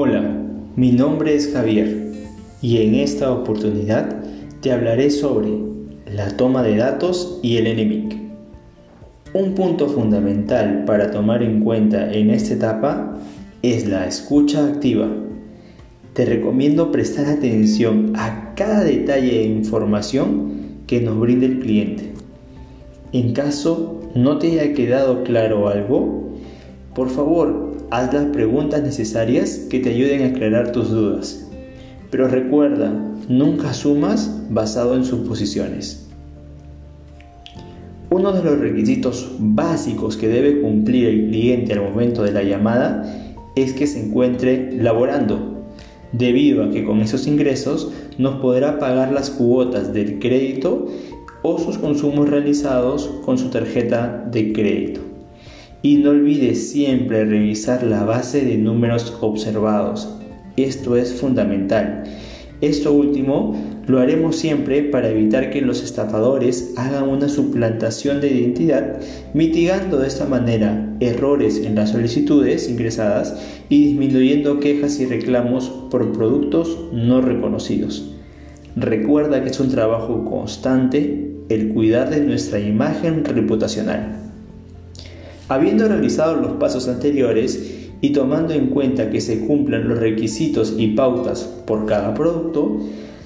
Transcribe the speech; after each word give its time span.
Hola, 0.00 0.22
mi 0.76 0.92
nombre 0.92 1.34
es 1.34 1.52
Javier 1.52 2.12
y 2.62 2.82
en 2.82 2.94
esta 2.94 3.32
oportunidad 3.32 4.22
te 4.60 4.70
hablaré 4.70 5.10
sobre 5.10 5.48
la 6.06 6.36
toma 6.36 6.62
de 6.62 6.76
datos 6.76 7.40
y 7.42 7.56
el 7.56 7.66
enemigo. 7.66 8.10
Un 9.34 9.56
punto 9.56 9.88
fundamental 9.88 10.84
para 10.84 11.10
tomar 11.10 11.42
en 11.42 11.64
cuenta 11.64 12.12
en 12.12 12.30
esta 12.30 12.54
etapa 12.54 13.18
es 13.62 13.88
la 13.88 14.06
escucha 14.06 14.68
activa. 14.68 15.08
Te 16.12 16.24
recomiendo 16.24 16.92
prestar 16.92 17.26
atención 17.26 18.12
a 18.14 18.54
cada 18.54 18.84
detalle 18.84 19.40
e 19.40 19.46
información 19.46 20.84
que 20.86 21.00
nos 21.00 21.18
brinde 21.18 21.46
el 21.46 21.58
cliente. 21.58 22.12
En 23.12 23.32
caso 23.32 24.00
no 24.14 24.38
te 24.38 24.60
haya 24.60 24.74
quedado 24.74 25.24
claro 25.24 25.66
algo, 25.66 26.34
por 26.94 27.10
favor 27.10 27.77
haz 27.90 28.12
las 28.12 28.26
preguntas 28.26 28.82
necesarias 28.82 29.66
que 29.70 29.80
te 29.80 29.90
ayuden 29.90 30.22
a 30.22 30.26
aclarar 30.28 30.72
tus 30.72 30.90
dudas. 30.90 31.48
Pero 32.10 32.28
recuerda, 32.28 32.92
nunca 33.28 33.74
sumas 33.74 34.30
basado 34.50 34.94
en 34.96 35.04
suposiciones. 35.04 36.06
Uno 38.10 38.32
de 38.32 38.42
los 38.42 38.58
requisitos 38.58 39.32
básicos 39.38 40.16
que 40.16 40.28
debe 40.28 40.60
cumplir 40.60 41.06
el 41.06 41.28
cliente 41.28 41.74
al 41.74 41.82
momento 41.82 42.22
de 42.22 42.32
la 42.32 42.42
llamada 42.42 43.34
es 43.54 43.74
que 43.74 43.86
se 43.86 44.06
encuentre 44.06 44.72
laborando, 44.72 45.64
debido 46.12 46.64
a 46.64 46.70
que 46.70 46.84
con 46.84 47.00
esos 47.00 47.26
ingresos 47.26 47.92
nos 48.16 48.36
podrá 48.36 48.78
pagar 48.78 49.12
las 49.12 49.28
cuotas 49.28 49.92
del 49.92 50.18
crédito 50.18 50.86
o 51.42 51.58
sus 51.58 51.76
consumos 51.76 52.30
realizados 52.30 53.10
con 53.24 53.36
su 53.36 53.50
tarjeta 53.50 54.26
de 54.30 54.52
crédito. 54.54 55.17
Y 55.82 55.96
no 55.98 56.10
olvides 56.10 56.70
siempre 56.70 57.24
revisar 57.24 57.82
la 57.82 58.04
base 58.04 58.44
de 58.44 58.58
números 58.58 59.16
observados. 59.20 60.08
Esto 60.56 60.96
es 60.96 61.12
fundamental. 61.14 62.04
Esto 62.60 62.92
último 62.92 63.54
lo 63.86 64.00
haremos 64.00 64.36
siempre 64.36 64.82
para 64.82 65.08
evitar 65.08 65.50
que 65.50 65.60
los 65.60 65.82
estafadores 65.84 66.74
hagan 66.76 67.08
una 67.08 67.28
suplantación 67.28 68.20
de 68.20 68.32
identidad, 68.32 68.98
mitigando 69.32 69.98
de 69.98 70.08
esta 70.08 70.26
manera 70.26 70.96
errores 70.98 71.58
en 71.64 71.76
las 71.76 71.90
solicitudes 71.90 72.68
ingresadas 72.68 73.36
y 73.68 73.84
disminuyendo 73.84 74.58
quejas 74.58 74.98
y 74.98 75.06
reclamos 75.06 75.70
por 75.90 76.12
productos 76.12 76.76
no 76.92 77.20
reconocidos. 77.20 78.12
Recuerda 78.74 79.42
que 79.44 79.50
es 79.50 79.60
un 79.60 79.70
trabajo 79.70 80.24
constante 80.24 81.30
el 81.48 81.68
cuidar 81.68 82.10
de 82.10 82.20
nuestra 82.20 82.58
imagen 82.58 83.24
reputacional. 83.24 84.27
Habiendo 85.48 85.88
realizado 85.88 86.36
los 86.36 86.52
pasos 86.52 86.88
anteriores 86.88 87.88
y 88.00 88.10
tomando 88.10 88.52
en 88.52 88.66
cuenta 88.66 89.10
que 89.10 89.20
se 89.20 89.46
cumplan 89.46 89.88
los 89.88 89.98
requisitos 89.98 90.74
y 90.76 90.88
pautas 90.88 91.42
por 91.66 91.86
cada 91.86 92.14
producto, 92.14 92.80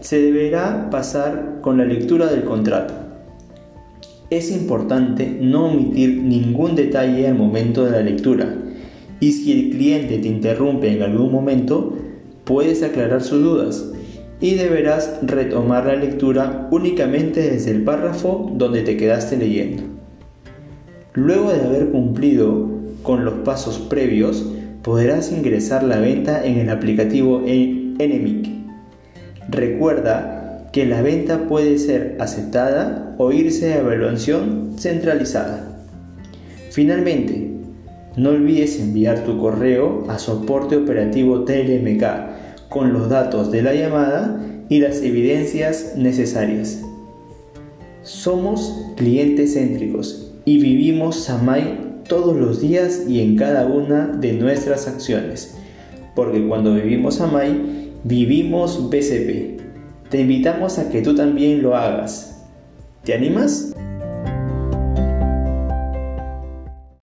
se 0.00 0.20
deberá 0.20 0.88
pasar 0.90 1.58
con 1.60 1.78
la 1.78 1.84
lectura 1.84 2.26
del 2.26 2.44
contrato. 2.44 2.94
Es 4.30 4.50
importante 4.50 5.38
no 5.40 5.66
omitir 5.66 6.22
ningún 6.22 6.74
detalle 6.74 7.28
al 7.28 7.36
momento 7.36 7.84
de 7.84 7.90
la 7.92 8.00
lectura 8.00 8.56
y 9.20 9.32
si 9.32 9.52
el 9.52 9.70
cliente 9.70 10.18
te 10.18 10.28
interrumpe 10.28 10.92
en 10.92 11.02
algún 11.02 11.30
momento, 11.30 11.96
puedes 12.44 12.82
aclarar 12.82 13.22
sus 13.22 13.42
dudas 13.42 13.92
y 14.40 14.54
deberás 14.54 15.18
retomar 15.22 15.86
la 15.86 15.96
lectura 15.96 16.68
únicamente 16.70 17.40
desde 17.50 17.70
el 17.70 17.84
párrafo 17.84 18.50
donde 18.54 18.82
te 18.82 18.96
quedaste 18.96 19.36
leyendo. 19.36 19.95
Luego 21.16 21.50
de 21.50 21.62
haber 21.62 21.88
cumplido 21.88 22.68
con 23.02 23.24
los 23.24 23.36
pasos 23.36 23.78
previos, 23.78 24.44
podrás 24.82 25.32
ingresar 25.32 25.82
la 25.82 25.98
venta 25.98 26.44
en 26.44 26.58
el 26.58 26.68
aplicativo 26.68 27.42
Enemic. 27.46 28.50
Recuerda 29.48 30.68
que 30.74 30.84
la 30.84 31.00
venta 31.00 31.48
puede 31.48 31.78
ser 31.78 32.18
aceptada 32.20 33.14
o 33.16 33.32
irse 33.32 33.72
a 33.72 33.78
evaluación 33.78 34.74
centralizada. 34.78 35.82
Finalmente, 36.70 37.50
no 38.18 38.30
olvides 38.30 38.78
enviar 38.78 39.20
tu 39.24 39.38
correo 39.38 40.04
a 40.08 40.18
soporte 40.18 40.76
operativo 40.76 41.44
TLMK 41.44 42.68
con 42.68 42.92
los 42.92 43.08
datos 43.08 43.50
de 43.50 43.62
la 43.62 43.72
llamada 43.72 44.38
y 44.68 44.80
las 44.80 45.00
evidencias 45.00 45.94
necesarias. 45.96 46.82
Somos 48.02 48.92
clientes 48.96 49.54
céntricos 49.54 50.26
y 50.46 50.58
vivimos 50.58 51.24
Samay 51.24 52.02
todos 52.08 52.36
los 52.36 52.60
días 52.60 53.02
y 53.08 53.20
en 53.20 53.36
cada 53.36 53.66
una 53.66 54.06
de 54.06 54.32
nuestras 54.32 54.86
acciones. 54.86 55.58
Porque 56.14 56.46
cuando 56.46 56.72
vivimos 56.72 57.16
Samay, 57.16 57.90
vivimos 58.04 58.88
BCP. 58.88 59.60
Te 60.08 60.20
invitamos 60.20 60.78
a 60.78 60.88
que 60.88 61.02
tú 61.02 61.16
también 61.16 61.62
lo 61.62 61.76
hagas. 61.76 62.44
¿Te 63.04 63.12
animas? 63.12 63.74